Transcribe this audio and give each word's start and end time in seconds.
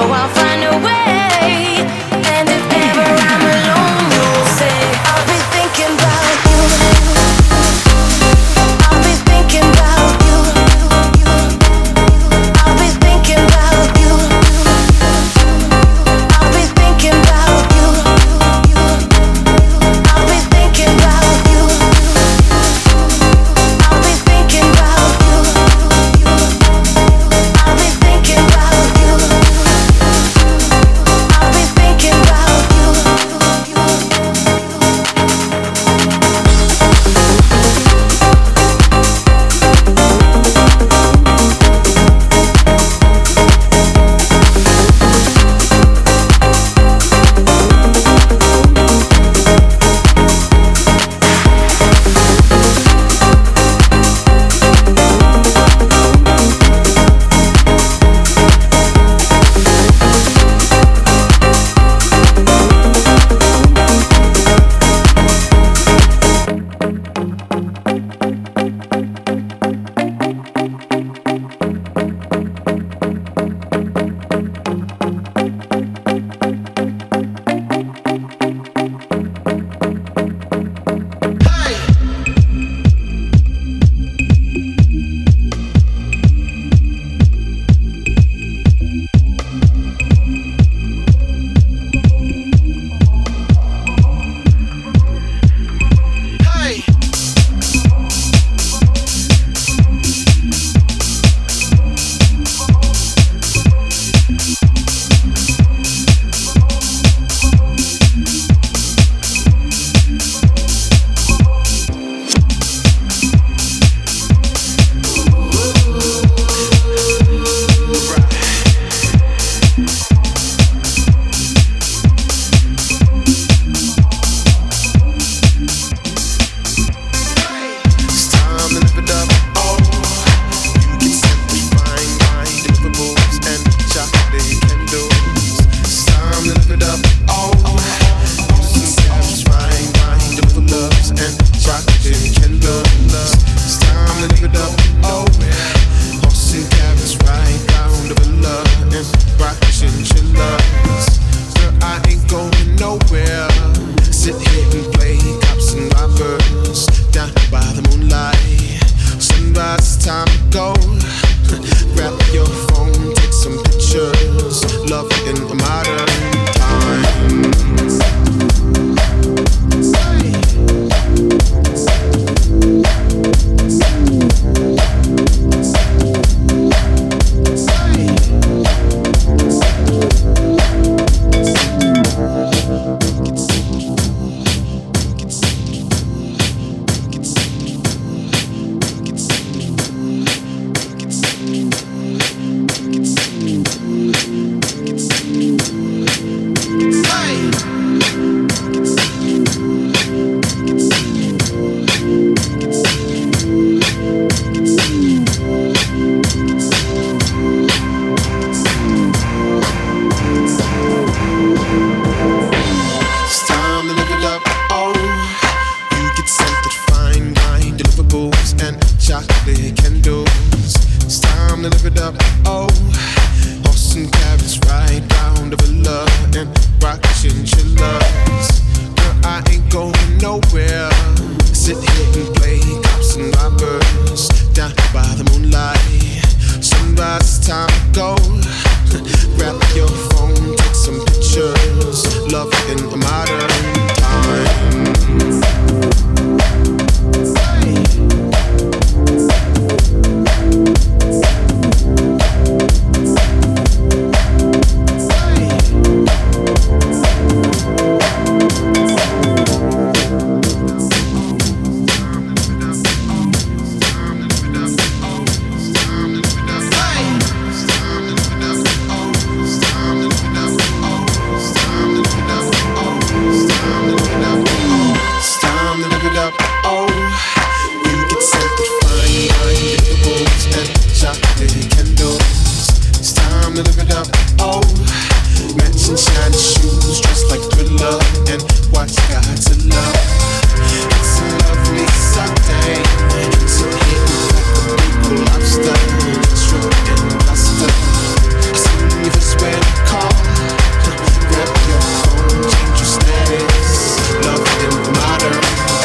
know 0.00 0.12
I'll 0.12 0.37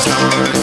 blocking. 0.05 0.62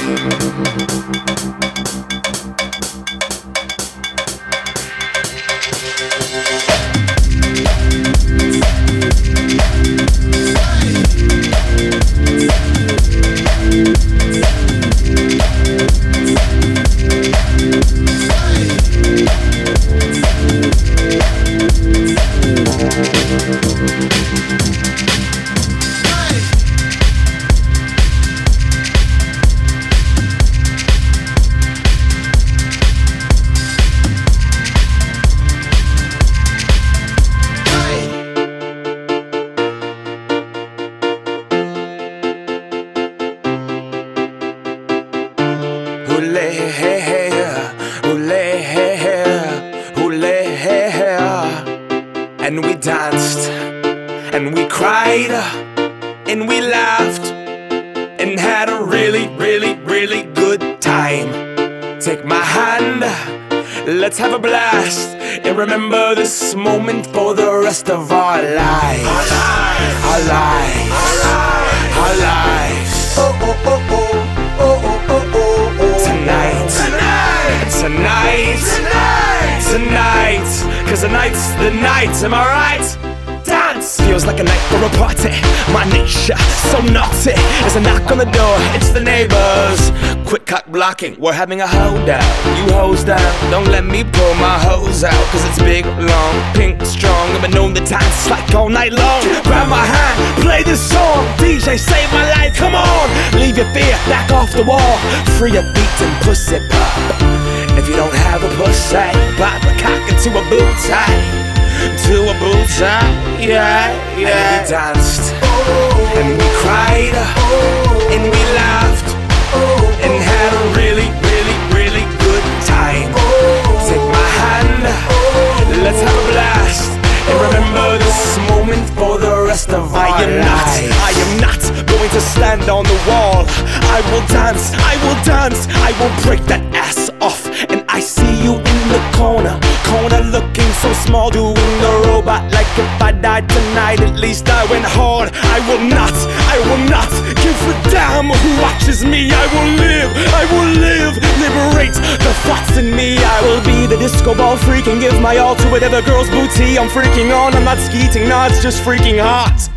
In 152.80 152.96
me. 152.96 153.18
I 153.18 153.40
will 153.42 153.62
be 153.64 153.86
the 153.86 153.96
disco 153.96 154.34
ball 154.34 154.56
freak 154.56 154.86
and 154.86 155.00
give 155.00 155.20
my 155.20 155.36
all 155.36 155.54
to 155.54 155.68
whatever 155.70 156.00
girl's 156.02 156.30
booty 156.30 156.78
I'm 156.78 156.88
freaking 156.88 157.30
on. 157.36 157.54
I'm 157.54 157.64
not 157.64 157.78
skeeting, 157.78 158.28
nah, 158.28 158.46
it's 158.46 158.62
just 158.62 158.82
freaking 158.82 159.20
hot. 159.20 159.68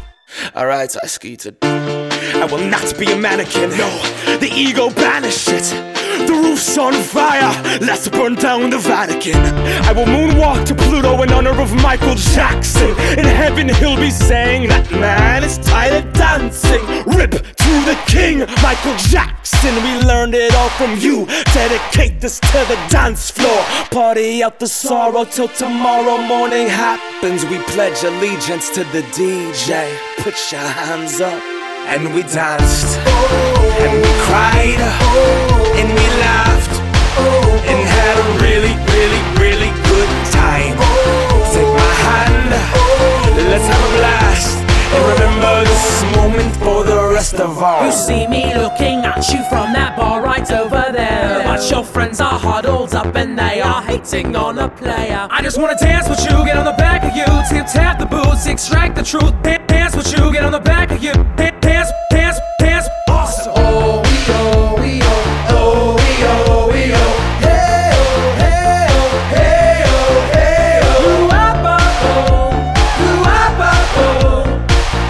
Alright, 0.55 0.95
I 1.03 1.07
skeeted. 1.07 1.57
I 1.61 2.47
will 2.49 2.65
not 2.65 2.97
be 2.97 3.11
a 3.11 3.17
mannequin, 3.17 3.69
no, 3.71 3.89
the 4.39 4.49
ego 4.53 4.89
banish 4.89 5.47
it. 5.49 5.67
The 6.28 6.34
roof's 6.34 6.78
on 6.78 6.93
fire, 6.93 7.52
let's 7.82 8.08
burn 8.08 8.36
down 8.36 8.69
the 8.69 8.78
Vatican. 8.78 9.36
I 9.84 9.91
will 9.91 10.06
moonwalk 10.06 10.65
to 10.65 10.76
Pluto 10.76 11.21
in 11.23 11.32
honor 11.32 11.60
of 11.60 11.73
Michael 11.76 12.15
Jackson. 12.15 12.91
In 13.17 13.26
heaven, 13.26 13.69
he'll 13.69 13.97
be 13.97 14.12
saying 14.12 14.69
that 14.69 14.89
man 14.91 15.43
is 15.43 15.58
tired 15.58 16.06
of 16.06 16.13
dancing. 16.13 16.84
Rip 17.17 17.32
to 17.32 17.73
the 17.89 17.97
king, 18.08 18.39
Michael 18.62 18.95
Jackson. 19.10 19.76
We 19.84 19.99
learned 20.06 20.36
it 20.36 20.54
all 20.56 20.69
from 20.69 20.97
you. 20.97 21.26
Dedicate 21.54 22.21
this 22.21 22.39
to 22.39 22.60
the 22.67 22.80
dance 22.89 23.30
floor. 23.30 23.63
Party 23.91 24.43
out 24.43 24.60
the 24.60 24.67
sorrow 24.67 25.26
till 25.26 25.49
tomorrow 25.49 26.17
morning 26.17 26.67
happens. 26.67 27.45
We 27.45 27.58
pledge 27.73 28.04
allegiance 28.04 28.69
to 28.76 28.84
the 28.86 29.02
DJ. 29.13 29.97
Put 30.17 30.36
your 30.52 30.62
hands 30.62 31.21
up 31.21 31.52
and 31.88 32.13
we 32.13 32.24
danced 32.24 32.98
and 33.84 33.91
we 34.02 34.12
cried 34.26 34.82
and 35.80 35.89
we 35.89 36.06
laughed 36.24 36.74
and 37.69 37.80
had 37.98 38.15
a 38.17 38.28
really, 38.41 38.76
really, 38.93 39.22
really 39.39 39.72
good 39.89 40.12
time. 40.32 40.76
Take 41.54 41.72
my 41.82 41.93
hand, 42.06 42.50
let's 43.50 43.67
have 43.67 43.84
a 43.89 43.98
blast. 43.98 44.58
And 44.93 45.04
remember 45.13 45.63
this 45.65 46.04
moment 46.15 46.56
for 46.58 46.84
the 46.84 47.12
rest 47.13 47.39
of 47.39 47.58
our 47.63 47.88
You 47.88 47.91
see 47.91 48.28
me 48.28 48.54
looking 48.56 49.04
at 49.06 49.28
you 49.30 49.43
from 49.50 49.74
that 49.74 49.98
bar 49.98 50.22
right 50.22 50.50
over 50.52 50.91
there 50.91 51.41
But 51.43 51.67
your 51.72 51.84
friends 51.84 52.22
are 52.22 52.38
huddled 52.38 52.93
up 52.93 53.15
and 53.15 53.38
they 53.38 53.60
are 53.60 53.82
hating 53.82 54.36
on 54.36 54.60
a 54.60 54.69
player. 54.69 55.28
I 55.32 55.41
just 55.41 55.58
wanna 55.58 55.76
dance 55.78 56.08
with 56.08 56.19
you, 56.19 56.46
get 56.46 56.58
on 56.58 56.65
the 56.65 56.74
back 56.74 57.04
of 57.04 57.15
you, 57.15 57.26
tip 57.50 57.65
tap 57.65 57.98
the 57.98 58.06
boots, 58.06 58.46
extract 58.46 58.96
the 58.96 59.04
truth. 59.04 59.34
Dance 59.67 59.96
with 59.96 60.12
you, 60.12 60.32
get 60.32 60.43
on 60.43 60.52
the 60.52 60.60
back 60.60 60.91
of 60.91 61.04
you, 61.04 61.13
dance, 61.63 61.91
dance, 62.10 62.39
dance, 62.60 62.88
awesome. 63.10 63.54
Oh, 63.56 64.02
we 64.04 64.17
oh, 64.30 64.76
we 64.82 64.99
oh, 65.04 65.47
oh, 65.49 65.95
we 65.95 66.12
oh, 66.23 66.67
we 66.71 66.82
oh. 66.93 67.13
Hey 67.43 67.91
oh, 67.93 68.36
hey 68.43 68.88
oh, 68.93 69.13
hey 69.34 69.82
oh, 69.88 70.21
hey 70.34 70.80
oh. 70.84 71.08
Ooh-ah-ba, 71.08 71.76
oh, 72.04 72.52
ooh-ah-ba, 73.04 73.71
oh. 73.97 74.43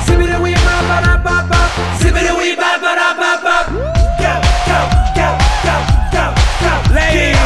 Zippity-wee-ba-ba-da-ba-ba, 0.05 1.61
zippity-wee-ba-ba-da-ba-ba. 1.99 3.55
Go, 3.73 4.33
go, 4.69 4.79
go, 5.17 5.27
go, 5.65 5.75
go, 6.13 6.25
go. 6.61 6.73
Ladies, 6.93 7.37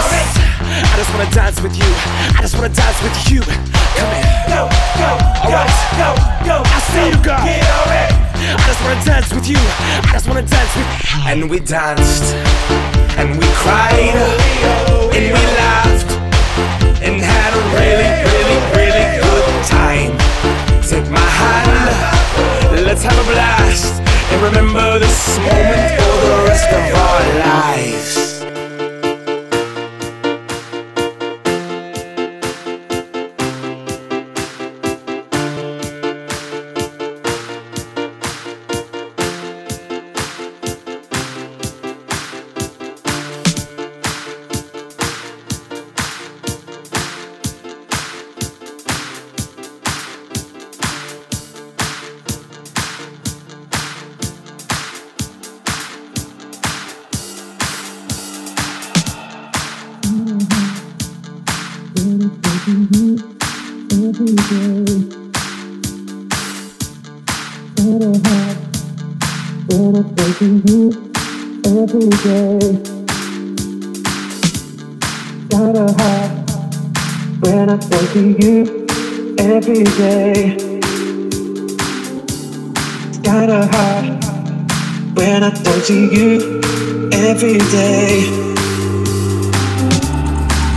I 0.70 0.96
just 0.98 1.10
wanna 1.13 1.30
dance 1.32 1.60
with 1.62 1.76
you. 1.78 1.89
I 2.38 2.39
just 2.41 2.56
wanna 2.56 2.70
dance 2.70 3.00
with 3.02 3.17
you. 3.32 3.41
Come 3.41 4.12
here. 4.13 4.43
Go, 4.48 4.70
go, 5.00 5.10
go, 5.50 5.62
go, 5.98 6.10
go. 6.46 6.56
I 6.65 6.80
see 6.91 7.08
you, 7.10 7.20
girl. 7.24 7.41
Get 7.43 7.63
it. 7.63 8.16
I 8.49 8.63
just 8.65 8.81
wanna 8.81 9.03
dance 9.03 9.33
with 9.33 9.49
you. 9.49 9.57
I 9.57 10.10
just 10.13 10.27
wanna 10.27 10.41
dance 10.41 10.75
with 10.75 10.88
you. 10.88 11.21
And 11.27 11.49
we 11.49 11.60
danced. 11.60 12.33
And 13.19 13.38
we 13.38 13.47
cried. 13.60 14.15
And 15.15 15.25
we 15.36 15.43
laughed. 15.60 16.12
And 17.03 17.21
had 17.21 17.51
a 17.53 17.63
really, 17.75 18.12
really, 18.31 18.60
really 18.77 19.07
good 19.19 19.63
time. 19.65 20.13
Take 20.81 21.10
my 21.12 21.19
hand. 21.19 22.86
Let's 22.86 23.03
have 23.03 23.17
a 23.17 23.31
blast. 23.31 24.01
And 24.31 24.41
remember 24.41 24.99
this 24.99 25.38
moment 25.39 25.99
for 25.99 26.15
the 26.25 26.43
rest 26.47 26.69
of 26.71 26.83
our 27.03 27.21
lives. 27.43 28.27
Every 62.97 64.33
day. 64.49 64.97
I 67.77 67.99
don't 67.99 68.25
have 68.25 68.57
to 70.17 70.63
you 70.65 70.89
every 71.65 72.10
day 72.10 72.88
when 85.13 85.43
I 85.43 85.51
thought 85.51 85.89
you 85.89 86.60
every 87.13 87.60
day 87.60 88.23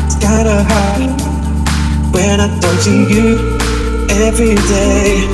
it's 0.05 0.17
gotta 0.17 0.63
have 0.63 1.20
when 2.13 2.41
I 2.41 2.49
don't 2.61 2.79
see 2.81 3.05
you 3.15 3.39
every 4.27 4.55
day. 4.55 5.27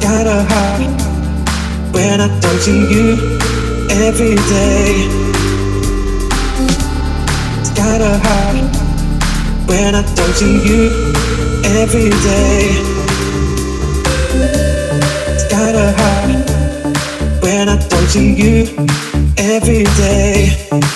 Gotta 0.00 0.42
have 0.52 1.94
when 1.94 2.20
I 2.20 2.28
don't 2.40 2.60
see 2.60 2.82
you 2.92 3.38
every 3.90 4.36
day. 4.52 5.08
Gotta 7.74 8.18
have 8.26 9.68
when 9.68 9.94
I 9.94 10.02
don't 10.14 10.34
see 10.34 10.56
you 10.68 10.90
every 11.80 12.10
day. 12.10 12.96
Gotta 15.50 15.92
hide 15.96 16.44
when 17.42 17.68
I 17.68 17.76
don't 17.88 18.08
see 18.08 18.34
you 18.34 18.64
every 19.38 19.84
day. 20.00 20.56
Gotta 20.58 20.62
when 20.66 20.68
I 20.68 20.68
don't 20.68 20.76
you 20.76 20.76
every 20.76 20.82
day. 20.82 20.95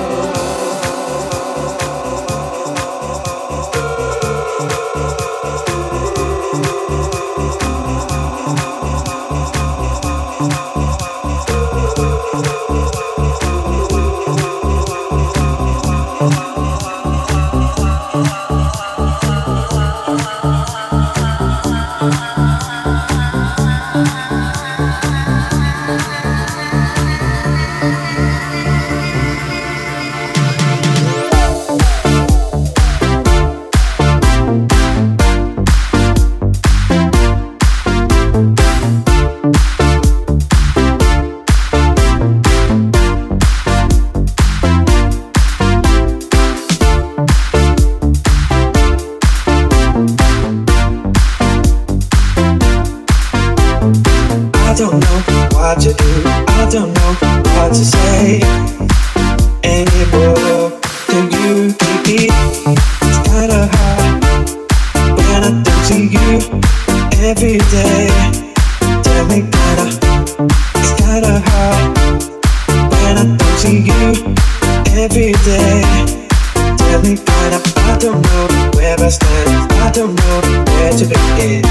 I 77.91 77.97
don't 77.97 78.21
know 78.21 78.71
where 78.75 78.97
I 78.97 79.09
stand. 79.09 79.71
I 79.73 79.91
don't 79.91 80.15
know 80.15 80.41
where 80.71 80.93
to 80.93 81.05
begin 81.05 81.61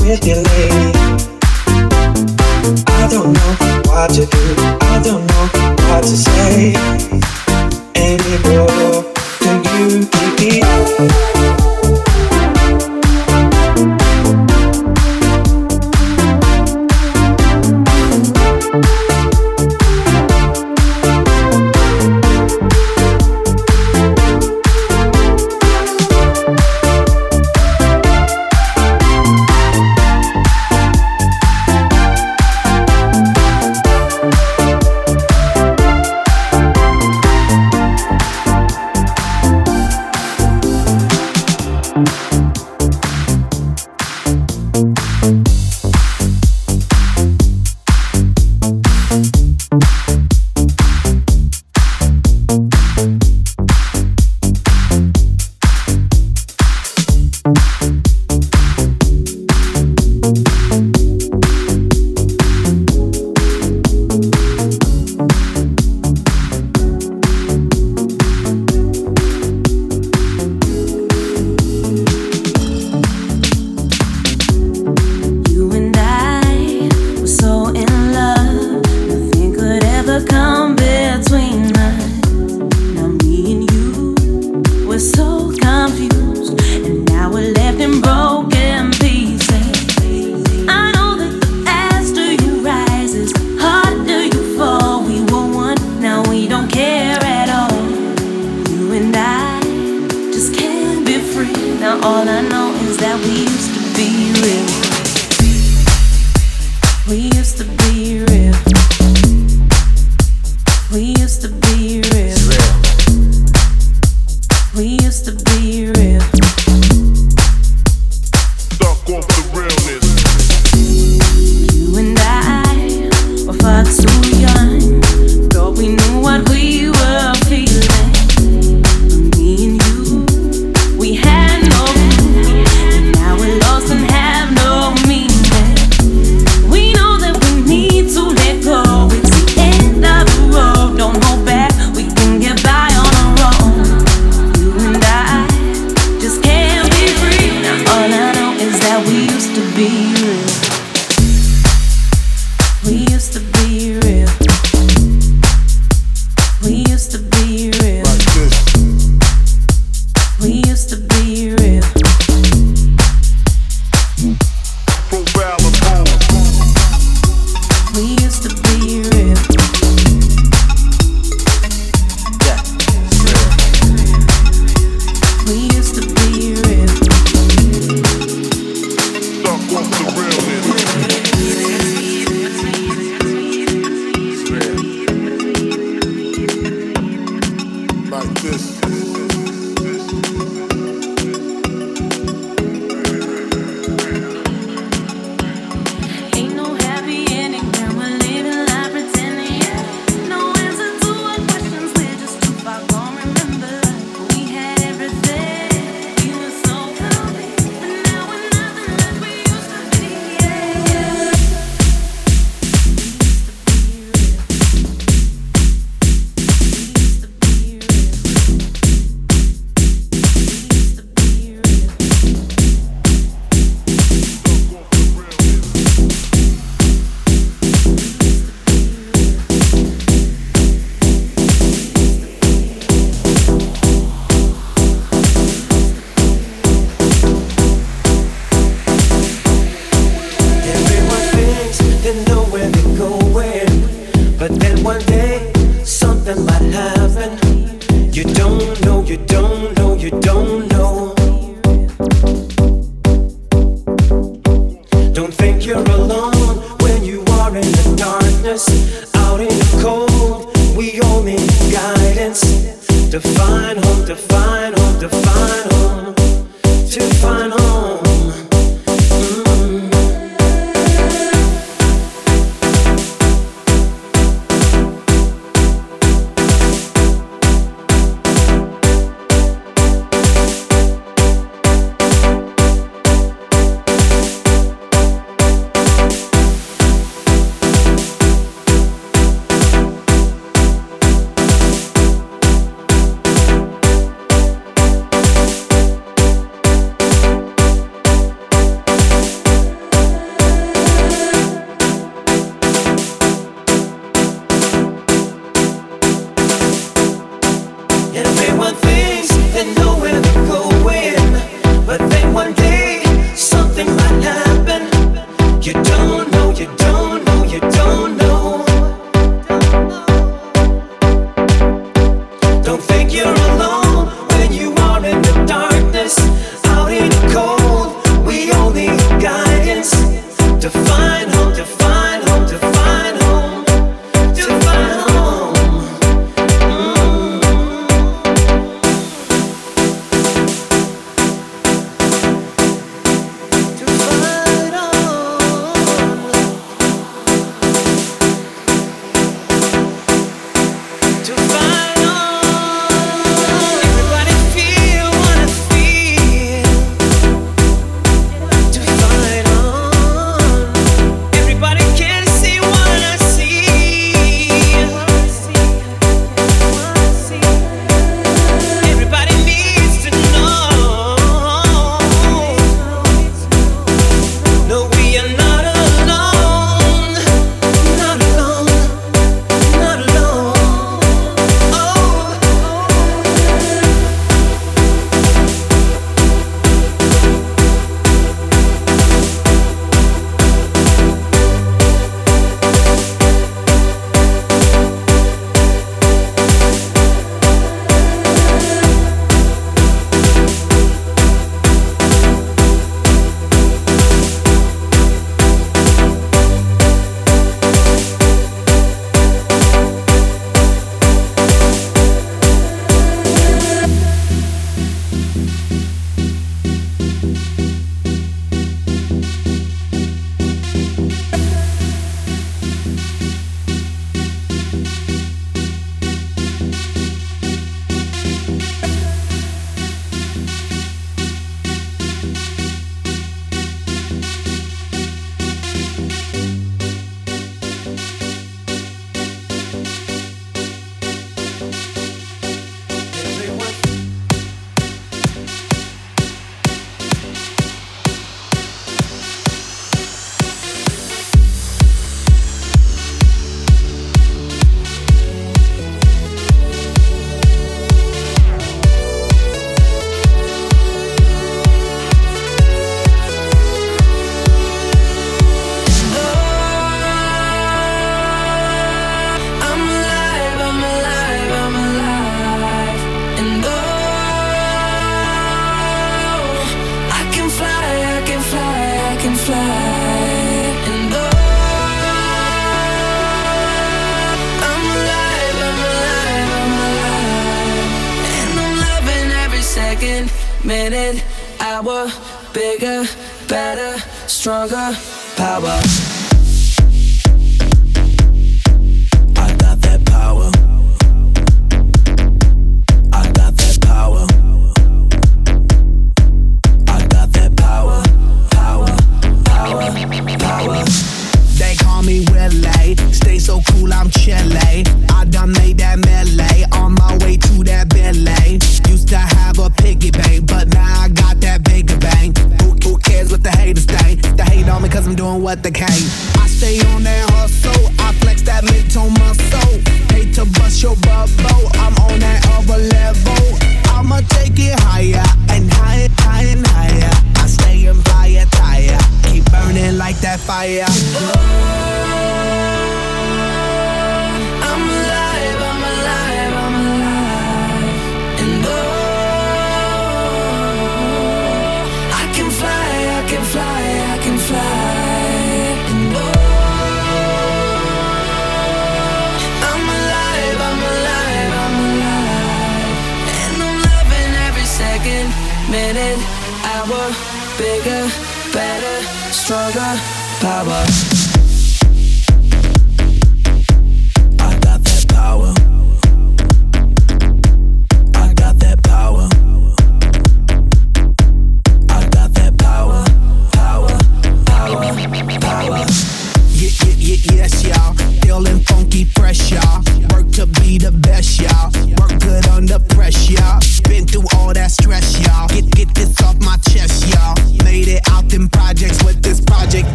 with 0.00 0.26
you. 0.26 0.42
I 2.86 3.08
don't 3.10 3.32
know 3.34 3.52
what 3.84 4.10
to 4.14 4.24
do. 4.24 4.54
I 4.80 5.02
don't 5.04 5.26
know 5.26 5.48
what 5.90 6.02
to 6.02 6.16
say 6.16 6.72
you. 9.78 10.17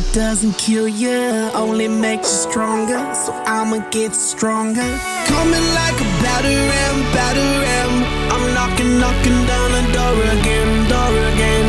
Love 0.00 0.12
doesn't 0.12 0.56
kill 0.56 0.88
you, 0.88 1.50
only 1.54 1.86
makes 1.86 2.28
you 2.28 2.50
stronger. 2.50 2.98
So 3.14 3.32
I'ma 3.44 3.78
get 3.90 4.14
stronger. 4.14 4.88
Coming 5.26 5.66
like 5.80 5.98
a 6.00 6.08
batter 6.22 6.48
ram, 6.48 6.96
batter. 7.12 7.50
I'm 8.32 8.54
knocking, 8.54 8.98
knocking 8.98 9.46
down 9.46 9.70
the 9.76 9.84
door 9.92 10.22
again, 10.40 10.88
door 10.88 11.34
again. 11.34 11.59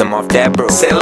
I'm 0.00 0.14
off 0.14 0.28
that 0.28 0.56
bro. 0.56 0.68
Say 0.68 0.99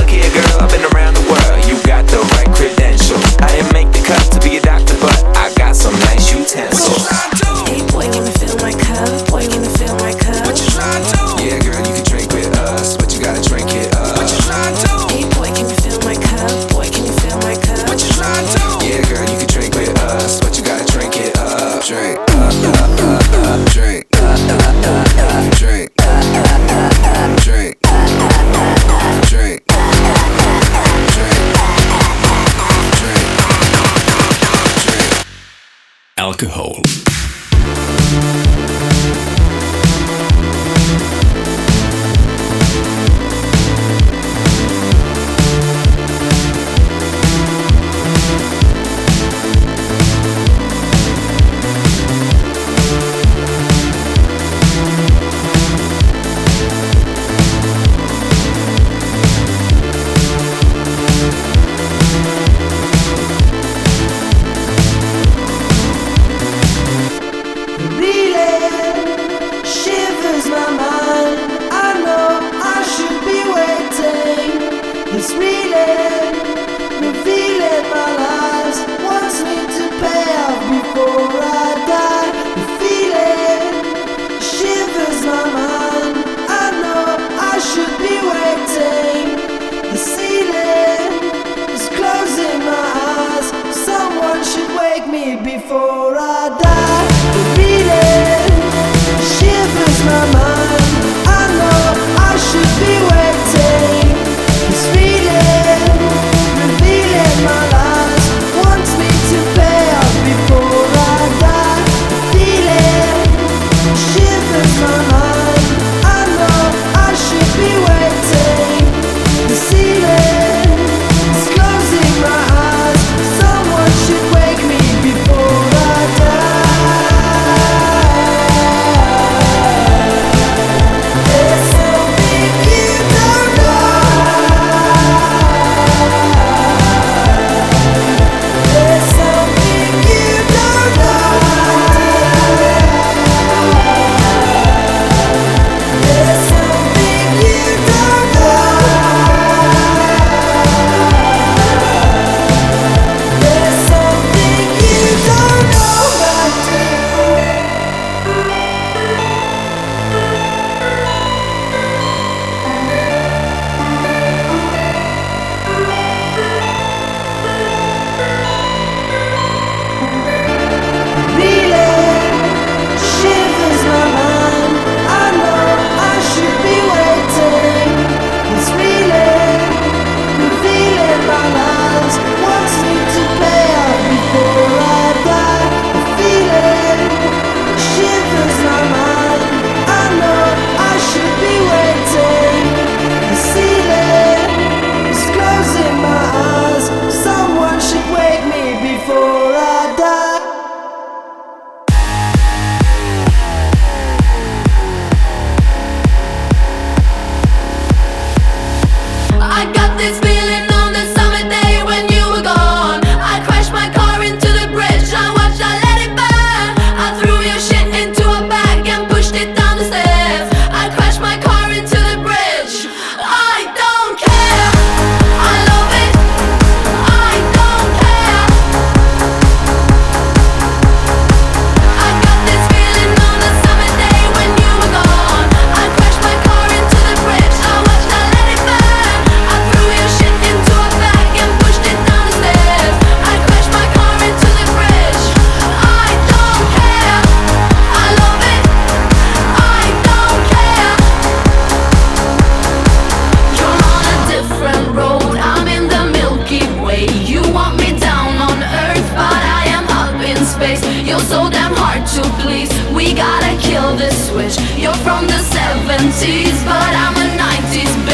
the 263.99 264.11
switch. 264.13 264.57
You're 264.79 264.95
from 265.03 265.27
the 265.27 265.41
70s, 265.55 266.65
but 266.65 266.93
I'm 266.95 267.15
a 267.17 267.27
90s. 267.37 268.08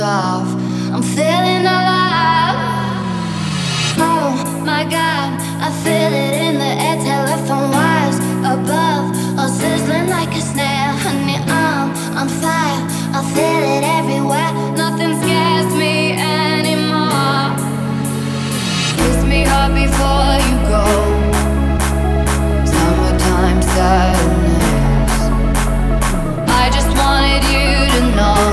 off. 0.00 0.48
I'm 0.92 1.02
feeling 1.02 1.66
alive. 1.66 2.56
Oh 3.98 4.62
my 4.64 4.84
god, 4.84 5.28
I 5.60 5.70
feel 5.84 6.12
it 6.24 6.34
in 6.46 6.54
the 6.58 6.72
air. 6.86 6.96
Telephone 7.00 7.70
wires 7.70 8.18
above, 8.44 9.14
are 9.38 9.48
sizzling 9.48 10.08
like 10.08 10.34
a 10.34 10.40
snare. 10.40 10.92
Honey, 11.04 11.36
I'm 11.36 11.90
on 12.16 12.28
fire. 12.28 12.80
I 13.12 13.22
feel 13.34 13.62
it 13.76 13.84
everywhere. 13.84 14.52
Nothing 14.76 15.14
scares 15.20 15.72
me 15.74 16.12
anymore. 16.12 17.56
Kiss 18.96 19.24
me 19.24 19.44
hard 19.44 19.74
before 19.74 20.34
you 20.46 20.56
go. 20.72 20.84
Summertime 22.64 23.62
sadness. 23.74 25.14
I 26.48 26.70
just 26.72 26.88
wanted 26.96 27.44
you 27.52 27.88
to 27.94 28.16
know. 28.16 28.49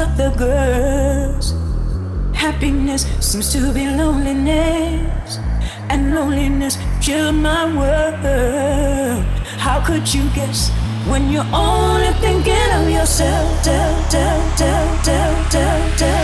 other 0.00 0.30
girls. 0.36 1.54
Happiness 2.34 3.02
seems 3.20 3.52
to 3.52 3.72
be 3.72 3.86
loneliness, 3.86 5.38
and 5.90 6.14
loneliness 6.14 6.78
chilled 7.00 7.34
my 7.34 7.64
world. 7.78 9.24
How 9.66 9.78
could 9.84 10.06
you 10.14 10.24
guess 10.34 10.70
when 11.10 11.30
you're 11.30 11.52
only 11.52 12.12
thinking 12.24 12.70
of 12.78 12.88
yourself? 12.88 13.46
Tell, 13.62 13.94
tell, 14.14 14.40
tell, 14.56 14.88
tell, 15.04 15.34
tell, 15.50 15.80
tell. 15.98 16.19